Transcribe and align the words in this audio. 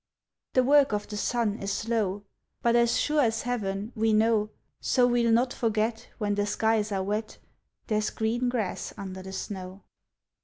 The 0.53 0.63
work 0.63 0.93
of 0.93 1.07
the 1.09 1.15
sun 1.15 1.59
is 1.61 1.71
slow, 1.71 2.23
But 2.63 2.75
as 2.75 2.99
sure 2.99 3.21
as 3.21 3.43
heaven, 3.43 3.91
we 3.95 4.13
know; 4.13 4.49
So 4.79 5.05
we'll 5.05 5.31
not 5.31 5.53
forget, 5.53 6.09
When 6.17 6.33
the 6.33 6.47
skies 6.47 6.91
are 6.91 7.03
wet, 7.03 7.37
There's 7.85 8.09
green 8.09 8.49
grass 8.49 8.93
under 8.97 9.21
the 9.21 9.31
snow. 9.33 9.83